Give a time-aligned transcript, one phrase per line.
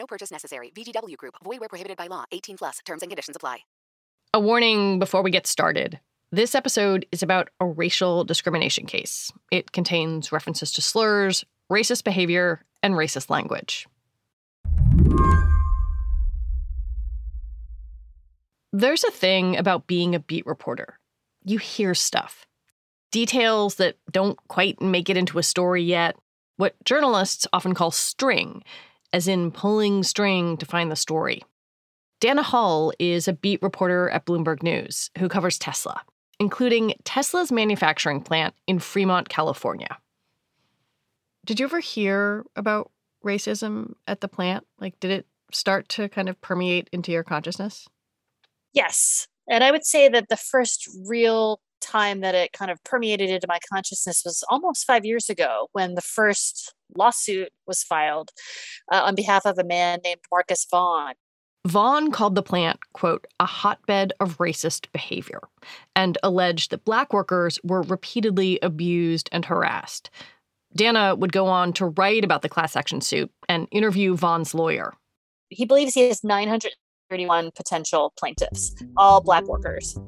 [0.00, 0.72] No purchase necessary.
[0.74, 1.34] VGW Group.
[1.44, 2.24] Void where prohibited by law.
[2.32, 2.78] 18 plus.
[2.86, 3.58] Terms and conditions apply.
[4.32, 6.00] A warning before we get started.
[6.32, 9.30] This episode is about a racial discrimination case.
[9.50, 13.86] It contains references to slurs, racist behavior, and racist language.
[18.72, 20.98] There's a thing about being a beat reporter.
[21.44, 22.46] You hear stuff.
[23.12, 26.16] Details that don't quite make it into a story yet.
[26.56, 28.62] What journalists often call string,
[29.12, 31.42] as in pulling string to find the story.
[32.20, 36.02] Dana Hull is a beat reporter at Bloomberg News who covers Tesla,
[36.38, 39.98] including Tesla's manufacturing plant in Fremont, California.
[41.46, 42.90] Did you ever hear about
[43.24, 44.66] racism at the plant?
[44.78, 47.88] Like, did it start to kind of permeate into your consciousness?
[48.72, 49.26] Yes.
[49.48, 53.46] And I would say that the first real time that it kind of permeated into
[53.48, 58.30] my consciousness was almost five years ago when the first lawsuit was filed
[58.92, 61.14] uh, on behalf of a man named Marcus Vaughn.
[61.66, 65.40] Vaughn called the plant, quote, a hotbed of racist behavior,
[65.94, 70.08] and alleged that black workers were repeatedly abused and harassed.
[70.74, 74.94] Dana would go on to write about the class action suit and interview Vaughn's lawyer.
[75.50, 79.98] He believes he has 931 potential plaintiffs, all black workers.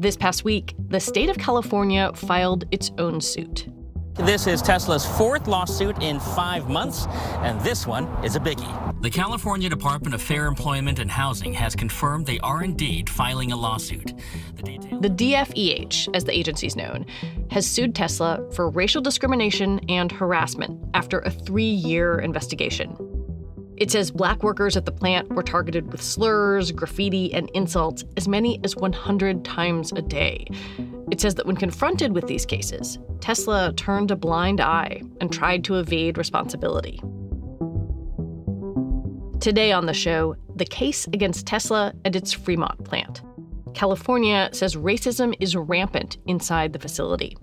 [0.00, 3.66] This past week, the state of California filed its own suit.
[4.14, 9.02] This is Tesla's fourth lawsuit in five months, and this one is a biggie.
[9.02, 13.56] The California Department of Fair Employment and Housing has confirmed they are indeed filing a
[13.56, 14.12] lawsuit.
[14.54, 17.04] The, detail- the DFEH, as the agency is known,
[17.50, 22.96] has sued Tesla for racial discrimination and harassment after a three year investigation.
[23.78, 28.26] It says black workers at the plant were targeted with slurs, graffiti, and insults as
[28.26, 30.48] many as 100 times a day.
[31.12, 35.62] It says that when confronted with these cases, Tesla turned a blind eye and tried
[35.64, 37.00] to evade responsibility.
[39.38, 43.22] Today on the show, the case against Tesla and its Fremont plant.
[43.74, 47.36] California says racism is rampant inside the facility.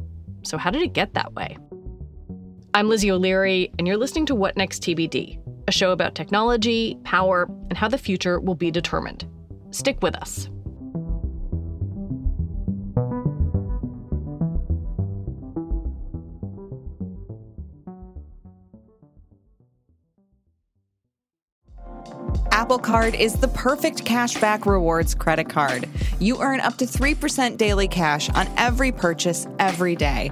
[0.44, 1.58] So, how did it get that way?
[2.74, 7.50] I'm Lizzie O'Leary, and you're listening to What Next TBD, a show about technology, power,
[7.70, 9.26] and how the future will be determined.
[9.72, 10.50] Stick with us.
[22.52, 25.88] Apple Card is the perfect cashback rewards credit card.
[26.20, 30.32] You earn up to 3% daily cash on every purchase every day.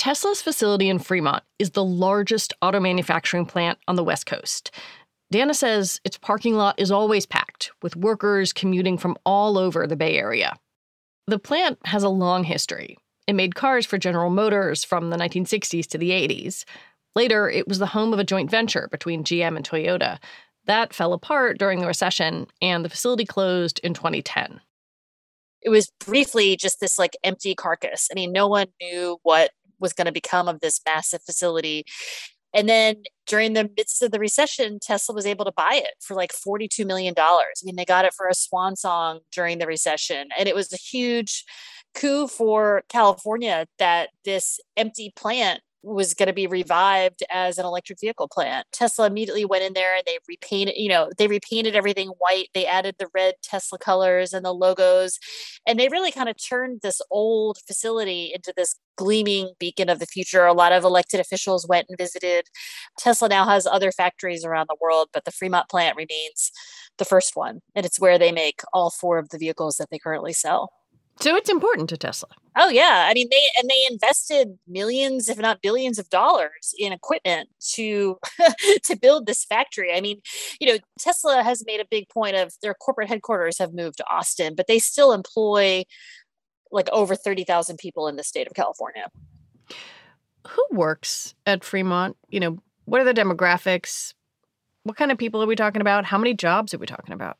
[0.00, 4.70] Tesla's facility in Fremont is the largest auto manufacturing plant on the West Coast.
[5.30, 9.96] Dana says its parking lot is always packed, with workers commuting from all over the
[9.96, 10.56] Bay Area.
[11.26, 12.96] The plant has a long history.
[13.26, 16.64] It made cars for General Motors from the 1960s to the 80s.
[17.14, 20.16] Later, it was the home of a joint venture between GM and Toyota.
[20.64, 24.62] That fell apart during the recession, and the facility closed in 2010
[25.62, 28.08] it was briefly just this like empty carcass.
[28.10, 31.84] I mean, no one knew what was going to become of this massive facility.
[32.52, 32.96] And then
[33.26, 36.84] during the midst of the recession, Tesla was able to buy it for like $42
[36.84, 37.14] million.
[37.16, 40.28] I mean, they got it for a swan song during the recession.
[40.36, 41.44] And it was a huge
[41.94, 48.00] coup for California that this empty plant was going to be revived as an electric
[48.00, 48.66] vehicle plant.
[48.72, 52.48] Tesla immediately went in there and they repainted, you know, they repainted everything white.
[52.54, 55.18] They added the red Tesla colors and the logos.
[55.66, 60.06] And they really kind of turned this old facility into this gleaming beacon of the
[60.06, 60.44] future.
[60.44, 62.44] A lot of elected officials went and visited.
[62.98, 66.52] Tesla now has other factories around the world, but the Fremont plant remains
[66.98, 67.60] the first one.
[67.74, 70.70] And it's where they make all four of the vehicles that they currently sell.
[71.20, 72.30] So it's important to Tesla.
[72.56, 76.92] Oh yeah, I mean they and they invested millions, if not billions, of dollars in
[76.92, 78.18] equipment to
[78.84, 79.94] to build this factory.
[79.94, 80.20] I mean,
[80.60, 84.10] you know, Tesla has made a big point of their corporate headquarters have moved to
[84.10, 85.84] Austin, but they still employ
[86.72, 89.08] like over thirty thousand people in the state of California.
[90.48, 92.16] Who works at Fremont?
[92.30, 94.14] You know, what are the demographics?
[94.84, 96.06] What kind of people are we talking about?
[96.06, 97.36] How many jobs are we talking about?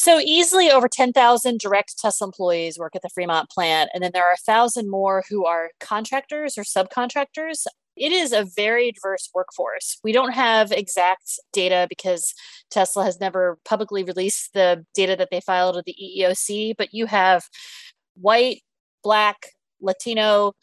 [0.00, 3.90] So easily over 10,000 direct Tesla employees work at the Fremont plant.
[3.92, 7.66] And then there are a thousand more who are contractors or subcontractors.
[7.98, 9.98] It is a very diverse workforce.
[10.02, 12.32] We don't have exact data because
[12.70, 17.04] Tesla has never publicly released the data that they filed at the EEOC, but you
[17.04, 17.44] have
[18.14, 18.62] white,
[19.04, 19.48] black,
[19.82, 20.54] Latino,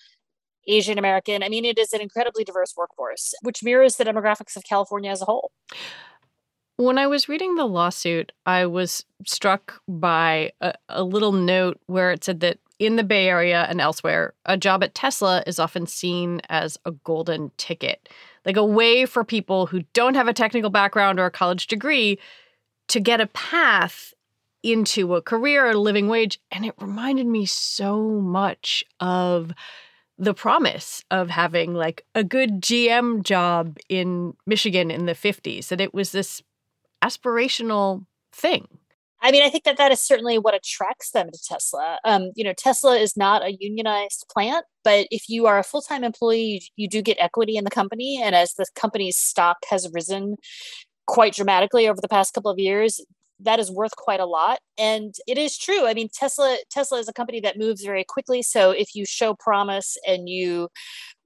[0.67, 1.43] Asian American.
[1.43, 5.21] I mean, it is an incredibly diverse workforce, which mirrors the demographics of California as
[5.21, 5.51] a whole.
[6.77, 12.11] When I was reading the lawsuit, I was struck by a, a, little note where
[12.11, 15.87] it said that in the Bay Area and elsewhere, a job at Tesla is often
[15.87, 18.07] seen as a golden ticket,
[18.45, 22.19] like a way for people who don't have a technical background or a college degree
[22.89, 24.13] to get a path
[24.61, 26.39] into a career or a living wage.
[26.51, 29.51] And it reminded me so much of
[30.19, 35.81] the promise of having like a good GM job in Michigan in the 50s, that
[35.81, 36.43] it was this
[37.07, 38.67] aspirational thing.
[39.21, 41.97] I mean, I think that that is certainly what attracts them to Tesla.
[42.05, 45.81] Um, you know, Tesla is not a unionized plant, but if you are a full
[45.81, 48.21] time employee, you, you do get equity in the company.
[48.23, 50.35] And as the company's stock has risen
[51.07, 53.01] quite dramatically over the past couple of years,
[53.39, 54.59] that is worth quite a lot.
[54.77, 55.87] And it is true.
[55.87, 58.41] I mean tesla tesla is a company that moves very quickly.
[58.41, 60.69] So if you show promise and you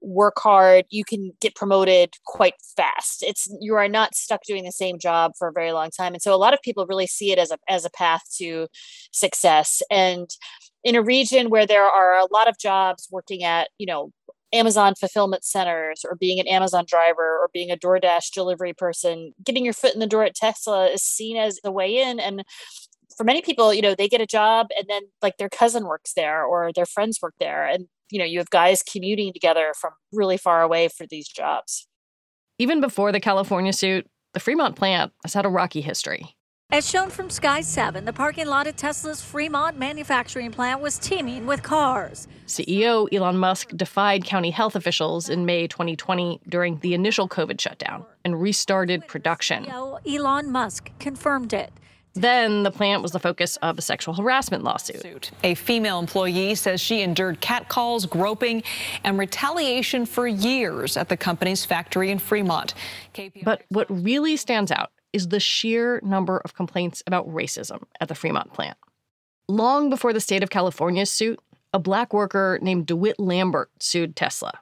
[0.00, 3.22] work hard you can get promoted quite fast.
[3.22, 6.12] It's you are not stuck doing the same job for a very long time.
[6.12, 8.66] And so a lot of people really see it as a as a path to
[9.12, 9.82] success.
[9.90, 10.28] And
[10.84, 14.12] in a region where there are a lot of jobs working at you know
[14.52, 19.64] Amazon fulfillment centers or being an Amazon driver or being a DoorDash delivery person, getting
[19.64, 22.20] your foot in the door at Tesla is seen as the way in.
[22.20, 22.44] And
[23.16, 26.12] for many people, you know, they get a job and then like their cousin works
[26.14, 27.66] there or their friends work there.
[27.66, 31.86] And, you know, you have guys commuting together from really far away for these jobs.
[32.58, 36.36] Even before the California suit, the Fremont plant has had a rocky history.
[36.72, 41.44] As shown from Sky 7, the parking lot at Tesla's Fremont manufacturing plant was teeming
[41.44, 42.28] with cars.
[42.46, 48.06] CEO Elon Musk defied county health officials in May 2020 during the initial COVID shutdown
[48.24, 49.66] and restarted production.
[49.66, 51.70] CEO Elon Musk confirmed it.
[52.14, 55.30] Then the plant was the focus of a sexual harassment lawsuit.
[55.44, 58.62] A female employee says she endured catcalls, groping,
[59.04, 62.72] and retaliation for years at the company's factory in Fremont.
[63.44, 68.14] But what really stands out is the sheer number of complaints about racism at the
[68.14, 68.76] Fremont plant.
[69.48, 71.40] Long before the state of California's suit,
[71.72, 74.52] a black worker named DeWitt Lambert sued Tesla.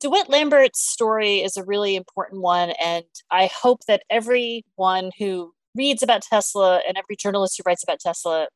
[0.00, 6.02] DeWitt Lambert's story is a really important one, and I hope that everyone who reads
[6.02, 8.48] about Tesla and every journalist who writes about Tesla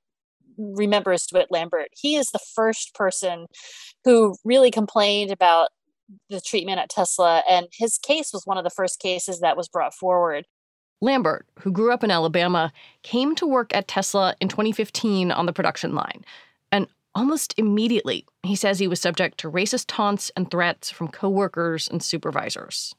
[0.57, 1.89] remembers DeWitt Lambert.
[1.93, 3.47] He is the first person
[4.05, 5.69] who really complained about
[6.31, 9.69] the treatment at Tesla, and his case was one of the first cases that was
[9.69, 10.47] brought forward.
[11.03, 12.73] Lambert, who grew up in Alabama,
[13.03, 16.25] came to work at Tesla in 2015 on the production line.
[16.71, 21.89] And almost immediately, he says he was subject to racist taunts and threats from coworkers
[21.89, 22.95] and supervisors.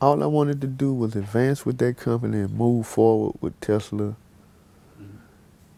[0.00, 4.14] All I wanted to do was advance with that company and move forward with Tesla.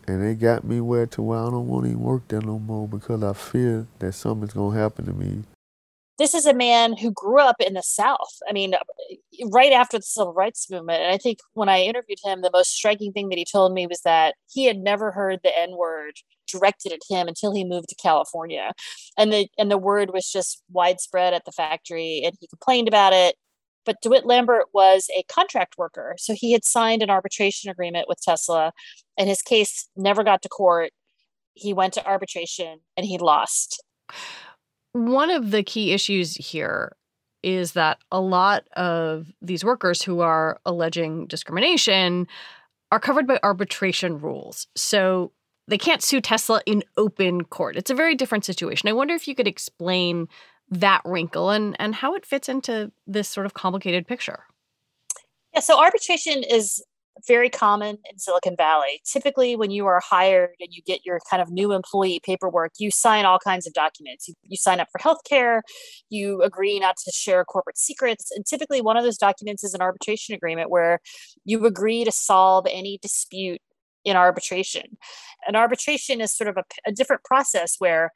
[0.07, 2.59] And they got me where to where I don't want to even work there no
[2.59, 5.45] more because I fear that something's going to happen to me
[6.19, 8.39] this is a man who grew up in the South.
[8.49, 8.75] I mean,
[9.51, 11.03] right after the civil rights movement.
[11.03, 13.87] And I think when I interviewed him, the most striking thing that he told me
[13.87, 16.15] was that he had never heard the N word
[16.51, 18.73] directed at him until he moved to California.
[19.19, 23.13] And the and the word was just widespread at the factory and he complained about
[23.13, 23.35] it.
[23.85, 26.15] But DeWitt Lambert was a contract worker.
[26.19, 28.73] So he had signed an arbitration agreement with Tesla
[29.19, 30.93] and his case never got to court.
[31.55, 33.83] He went to arbitration and he lost.
[34.95, 36.95] One of the key issues here
[37.43, 42.29] is that a lot of these workers who are alleging discrimination
[42.93, 44.69] are covered by arbitration rules.
[44.77, 45.33] So
[45.67, 47.77] they can't sue Tesla in open court.
[47.77, 48.89] It's a very different situation.
[48.89, 50.29] I wonder if you could explain
[50.71, 54.45] that wrinkle and, and how it fits into this sort of complicated picture.
[55.53, 56.83] Yeah, so arbitration is
[57.27, 59.01] very common in Silicon Valley.
[59.11, 62.91] Typically, when you are hired and you get your kind of new employee paperwork, you
[62.91, 64.29] sign all kinds of documents.
[64.29, 65.61] You, you sign up for healthcare,
[66.11, 68.31] you agree not to share corporate secrets.
[68.35, 71.01] And typically, one of those documents is an arbitration agreement where
[71.45, 73.61] you agree to solve any dispute
[74.05, 74.99] in arbitration.
[75.47, 78.11] And arbitration is sort of a, a different process where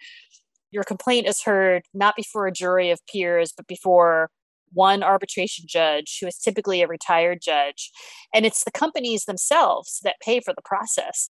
[0.70, 4.30] your complaint is heard not before a jury of peers, but before
[4.72, 7.90] one arbitration judge who is typically a retired judge.
[8.34, 11.30] And it's the companies themselves that pay for the process.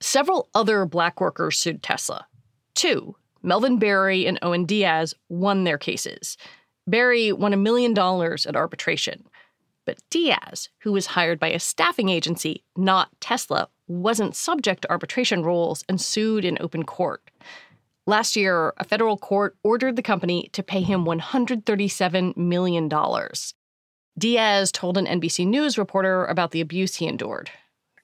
[0.00, 2.26] Several other black workers sued Tesla.
[2.74, 6.36] Two, Melvin Barry and Owen Diaz, won their cases.
[6.86, 9.24] Barry won a million dollars at arbitration.
[9.86, 15.42] But Diaz, who was hired by a staffing agency, not Tesla, wasn't subject to arbitration
[15.44, 17.25] rules and sued in open court.
[18.08, 22.88] Last year, a federal court ordered the company to pay him $137 million.
[24.16, 27.50] Diaz told an NBC News reporter about the abuse he endured.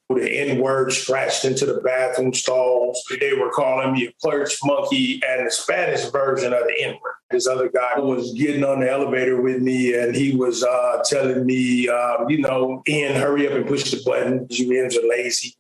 [0.08, 3.02] The N word scratched into the bathroom stalls.
[3.18, 7.14] They were calling me a clerk's monkey and the Spanish version of the N word.
[7.30, 11.46] This other guy was getting on the elevator with me and he was uh, telling
[11.46, 14.48] me, uh, you know, Ian, hurry up and push the button.
[14.50, 15.54] You Ians are lazy.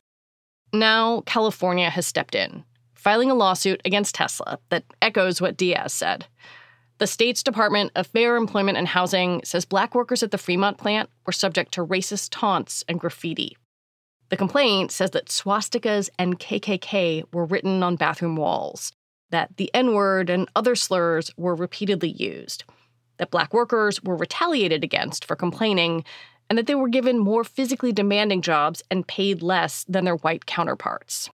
[0.74, 2.64] Now, California has stepped in
[3.02, 6.26] filing a lawsuit against Tesla that echoes what Diaz said.
[6.98, 11.10] The state's Department of Fair Employment and Housing says black workers at the Fremont plant
[11.26, 13.56] were subject to racist taunts and graffiti.
[14.28, 18.92] The complaint says that swastikas and KKK were written on bathroom walls,
[19.30, 22.62] that the N word and other slurs were repeatedly used,
[23.16, 26.04] that black workers were retaliated against for complaining,
[26.48, 30.46] and that they were given more physically demanding jobs and paid less than their white
[30.46, 31.28] counterparts.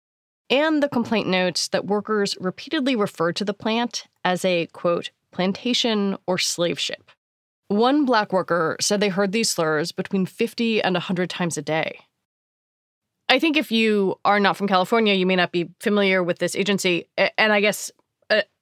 [0.51, 6.17] And the complaint notes that workers repeatedly referred to the plant as a, quote, plantation
[6.27, 7.11] or slave ship.
[7.69, 12.01] One black worker said they heard these slurs between 50 and 100 times a day.
[13.29, 16.57] I think if you are not from California, you may not be familiar with this
[16.57, 17.07] agency.
[17.37, 17.91] And I guess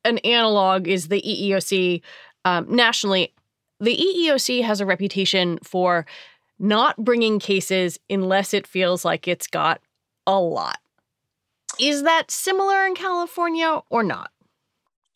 [0.04, 2.02] an analog is the EEOC
[2.44, 3.32] um, nationally.
[3.78, 6.04] The EEOC has a reputation for
[6.58, 9.80] not bringing cases unless it feels like it's got
[10.26, 10.78] a lot.
[11.78, 14.30] Is that similar in California or not?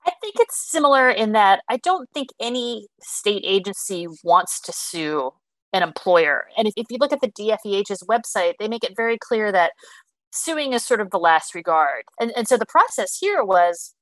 [0.06, 5.32] I think it's similar in that I don't think any state agency wants to sue
[5.72, 6.46] an employer.
[6.56, 9.72] And if, if you look at the DFEH's website, they make it very clear that
[10.32, 12.04] suing is sort of the last regard.
[12.18, 13.94] And, and so the process here was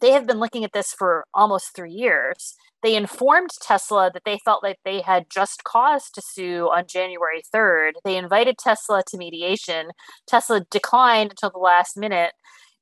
[0.00, 2.54] they have been looking at this for almost three years.
[2.86, 7.42] They informed Tesla that they felt like they had just cause to sue on January
[7.52, 7.94] 3rd.
[8.04, 9.88] They invited Tesla to mediation.
[10.28, 12.34] Tesla declined until the last minute.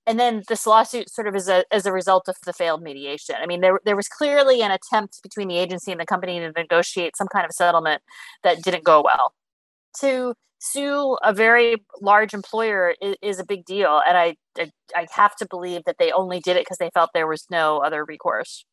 [0.06, 3.36] And then this lawsuit sort of is a, as a result of the failed mediation.
[3.40, 6.52] I mean, there, there was clearly an attempt between the agency and the company to
[6.52, 8.02] negotiate some kind of settlement
[8.42, 9.32] that didn't go well.
[10.00, 14.02] To sue a very large employer is, is a big deal.
[14.06, 17.08] And I, I, I have to believe that they only did it because they felt
[17.14, 18.66] there was no other recourse.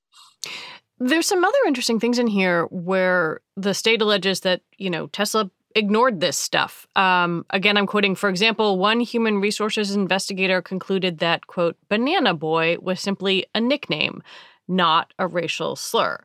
[1.04, 5.50] There's some other interesting things in here where the state alleges that, you know, Tesla
[5.74, 6.86] ignored this stuff.
[6.96, 12.78] Um, again, I'm quoting, for example, one human resources investigator concluded that, quote, Banana Boy
[12.80, 14.22] was simply a nickname,
[14.68, 16.24] not a racial slur.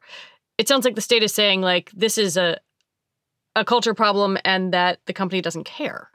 [0.58, 2.58] It sounds like the state is saying, like, this is a,
[3.54, 6.10] a culture problem and that the company doesn't care.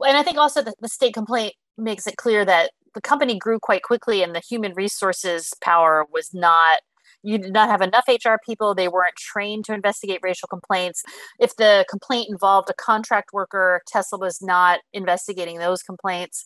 [0.00, 3.58] And I think also that the state complaint makes it clear that the company grew
[3.60, 6.80] quite quickly and the human resources power was not
[7.22, 8.74] you did not have enough HR people.
[8.74, 11.02] They weren't trained to investigate racial complaints.
[11.38, 16.44] If the complaint involved a contract worker, Tesla was not investigating those complaints.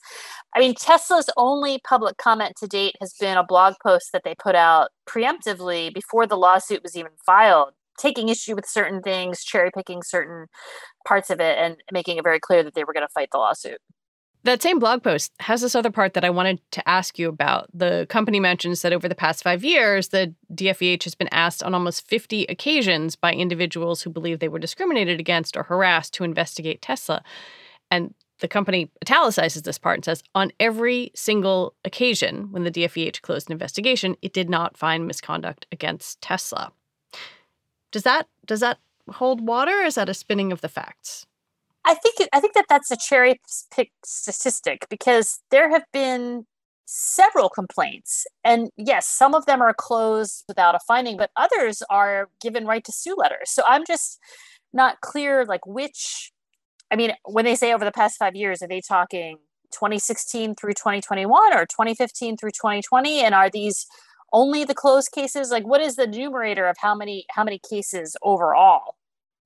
[0.54, 4.34] I mean, Tesla's only public comment to date has been a blog post that they
[4.34, 9.70] put out preemptively before the lawsuit was even filed taking issue with certain things, cherry
[9.70, 10.46] picking certain
[11.06, 13.38] parts of it, and making it very clear that they were going to fight the
[13.38, 13.78] lawsuit.
[14.44, 17.68] That same blog post has this other part that I wanted to ask you about.
[17.72, 21.74] The company mentions that over the past five years, the DFEH has been asked on
[21.74, 26.82] almost 50 occasions by individuals who believe they were discriminated against or harassed to investigate
[26.82, 27.22] Tesla.
[27.88, 33.22] And the company italicizes this part and says on every single occasion when the DFEH
[33.22, 36.72] closed an investigation, it did not find misconduct against Tesla.
[37.92, 39.82] Does that does that hold water?
[39.82, 41.26] is that a spinning of the facts?
[41.84, 43.40] I think I think that that's a cherry
[43.74, 46.46] picked statistic because there have been
[46.84, 52.28] several complaints, and yes, some of them are closed without a finding, but others are
[52.40, 53.50] given right to sue letters.
[53.50, 54.18] So I'm just
[54.72, 56.32] not clear, like which.
[56.90, 59.38] I mean, when they say over the past five years, are they talking
[59.72, 63.20] 2016 through 2021 or 2015 through 2020?
[63.24, 63.86] And are these
[64.30, 65.50] only the closed cases?
[65.50, 68.96] Like, what is the numerator of how many how many cases overall?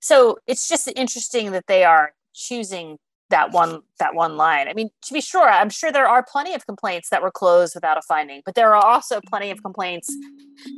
[0.01, 2.99] So it's just interesting that they are choosing
[3.31, 4.69] that one that one line.
[4.69, 7.75] I mean, to be sure, I'm sure there are plenty of complaints that were closed
[7.75, 10.15] without a finding, but there are also plenty of complaints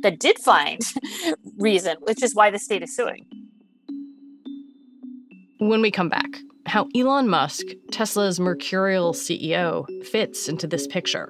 [0.01, 0.81] that did find
[1.57, 3.25] reason, which is why the state is suing.
[5.59, 11.29] When we come back, how Elon Musk, Tesla's mercurial CEO, fits into this picture.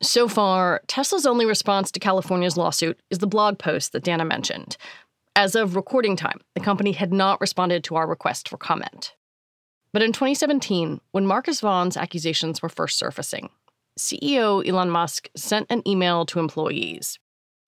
[0.00, 4.76] So far, Tesla's only response to California's lawsuit is the blog post that Dana mentioned.
[5.34, 9.14] As of recording time, the company had not responded to our request for comment.
[9.92, 13.48] But in 2017, when Marcus Vaughn's accusations were first surfacing,
[13.98, 17.18] CEO Elon Musk sent an email to employees.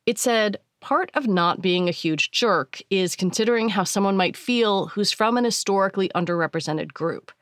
[0.06, 4.86] It said, Part of not being a huge jerk is considering how someone might feel
[4.86, 7.32] who's from an historically underrepresented group.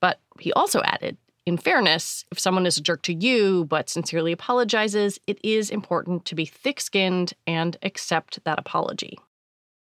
[0.00, 4.32] But he also added, in fairness, if someone is a jerk to you but sincerely
[4.32, 9.16] apologizes, it is important to be thick skinned and accept that apology.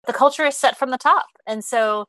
[0.07, 1.27] The culture is set from the top.
[1.47, 2.07] And so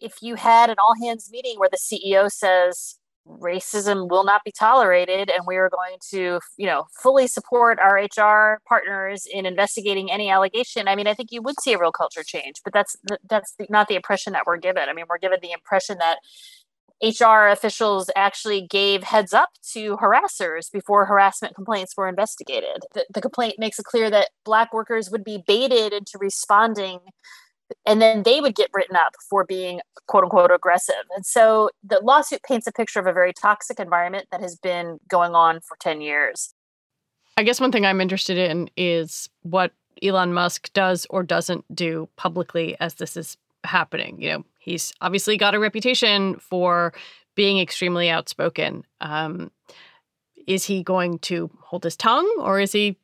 [0.00, 4.52] if you had an all hands meeting where the CEO says, racism will not be
[4.52, 10.10] tolerated and we are going to you know fully support our hr partners in investigating
[10.10, 12.96] any allegation i mean i think you would see a real culture change but that's
[13.30, 16.18] that's not the impression that we're given i mean we're given the impression that
[17.02, 22.82] HR officials actually gave heads up to harassers before harassment complaints were investigated.
[22.94, 27.00] The, the, complaint makes it clear that Black workers would be baited into responding
[27.86, 31.04] and then they would get written up for being quote unquote aggressive.
[31.14, 34.98] And so the lawsuit paints a picture of a very toxic environment that has been
[35.08, 36.54] going on for 10 years.
[37.36, 39.72] I guess one thing I'm interested in is what
[40.02, 44.20] Elon Musk does or doesn't do publicly as this is happening.
[44.20, 46.92] You know, he's obviously got a reputation for
[47.34, 48.84] being extremely outspoken.
[49.00, 49.50] Um,
[50.46, 52.96] is he going to hold his tongue or is he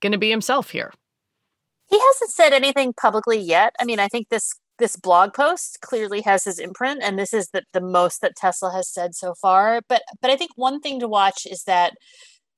[0.00, 0.92] going to be himself here?
[1.88, 3.74] He hasn't said anything publicly yet.
[3.78, 7.48] I mean, I think this this blog post clearly has his imprint and this is
[7.48, 9.80] the, the most that Tesla has said so far.
[9.88, 11.94] But but I think one thing to watch is that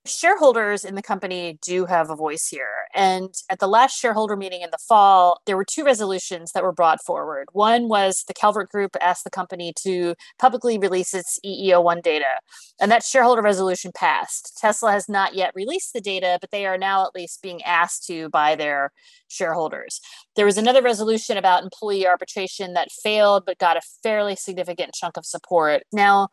[0.08, 2.86] shareholders in the company do have a voice here.
[2.94, 6.72] And at the last shareholder meeting in the fall, there were two resolutions that were
[6.72, 7.48] brought forward.
[7.52, 12.40] One was the Calvert Group asked the company to publicly release its EEO1 data,
[12.80, 14.58] and that shareholder resolution passed.
[14.60, 18.06] Tesla has not yet released the data, but they are now at least being asked
[18.06, 18.92] to by their
[19.28, 20.00] shareholders.
[20.36, 25.16] There was another resolution about employee arbitration that failed, but got a fairly significant chunk
[25.16, 25.82] of support.
[25.92, 26.28] Now,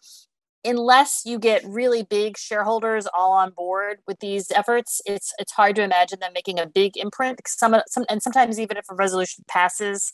[0.66, 5.76] unless you get really big shareholders all on board with these efforts, it's it's hard
[5.78, 7.40] to imagine them making a big imprint.
[7.48, 10.12] Some, some and sometimes even if a resolution passes,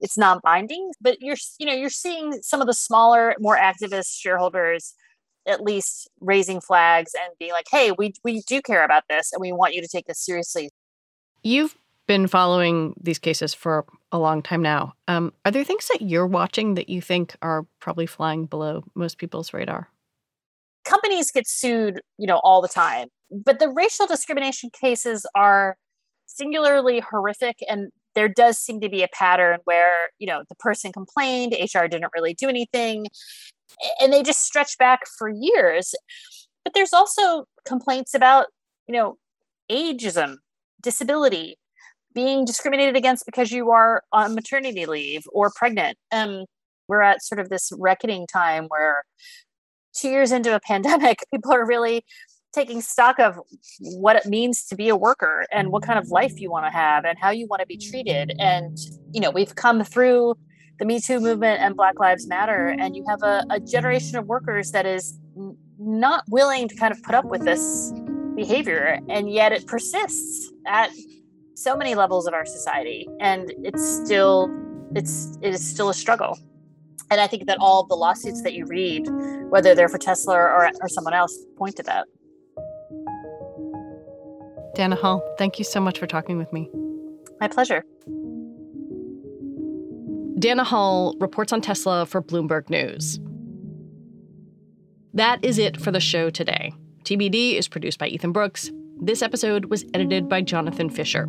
[0.00, 0.92] it's not binding.
[1.00, 4.94] But you're you know you're seeing some of the smaller, more activist shareholders
[5.46, 9.40] at least raising flags and being like, "Hey, we we do care about this, and
[9.40, 10.70] we want you to take this seriously."
[11.42, 14.94] You've been following these cases for a long time now.
[15.08, 19.18] Um, are there things that you're watching that you think are probably flying below most
[19.18, 19.88] people's radar?
[20.84, 25.76] Companies get sued, you know, all the time, but the racial discrimination cases are
[26.26, 30.92] singularly horrific and there does seem to be a pattern where you know the person
[30.92, 33.06] complained hr didn't really do anything
[34.00, 35.94] and they just stretch back for years
[36.64, 38.46] but there's also complaints about
[38.86, 39.16] you know
[39.70, 40.36] ageism
[40.80, 41.56] disability
[42.14, 45.98] being discriminated against because you are on maternity leave or pregnant.
[46.10, 46.44] Um,
[46.88, 49.04] we're at sort of this reckoning time where
[49.94, 52.04] two years into a pandemic, people are really
[52.52, 53.38] taking stock of
[53.80, 56.70] what it means to be a worker and what kind of life you want to
[56.70, 58.34] have and how you want to be treated.
[58.38, 58.76] And,
[59.12, 60.34] you know, we've come through
[60.78, 64.26] the Me Too movement and Black Lives Matter, and you have a, a generation of
[64.26, 65.18] workers that is
[65.78, 67.92] not willing to kind of put up with this
[68.34, 70.90] behavior, and yet it persists at
[71.54, 74.50] so many levels of our society and it's still
[74.94, 76.38] it's it is still a struggle.
[77.10, 79.06] And i think that all the lawsuits that you read
[79.50, 82.06] whether they're for tesla or, or someone else point to that.
[84.74, 86.70] Dana Hull thank you so much for talking with me.
[87.40, 87.84] My pleasure.
[90.38, 93.20] Dana Hull reports on tesla for bloomberg news.
[95.12, 96.72] That is it for the show today.
[97.04, 98.70] Tbd is produced by ethan brooks
[99.02, 101.28] this episode was edited by Jonathan Fisher.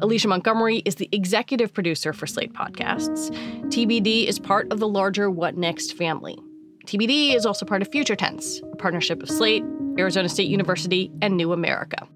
[0.00, 3.30] Alicia Montgomery is the executive producer for Slate Podcasts.
[3.72, 6.38] TBD is part of the larger What Next family.
[6.86, 9.64] TBD is also part of Future Tense, a partnership of Slate,
[9.98, 12.06] Arizona State University, and New America.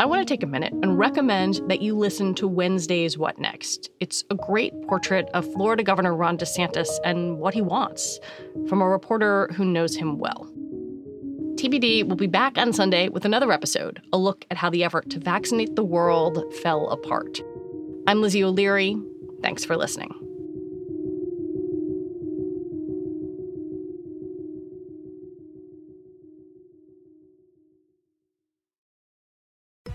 [0.00, 3.90] I want to take a minute and recommend that you listen to Wednesday's What Next.
[4.00, 8.18] It's a great portrait of Florida Governor Ron DeSantis and what he wants
[8.68, 10.50] from a reporter who knows him well.
[11.64, 15.08] TBD will be back on Sunday with another episode, a look at how the effort
[15.08, 17.40] to vaccinate the world fell apart.
[18.06, 18.98] I'm Lizzie O'Leary.
[19.40, 20.10] Thanks for listening.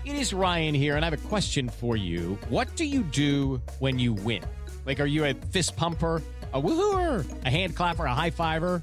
[0.04, 2.36] It is Ryan here, and I have a question for you.
[2.48, 4.42] What do you do when you win?
[4.86, 6.20] Like, are you a fist pumper?
[6.52, 8.82] a woohooer, a hand clapper, a high fiver.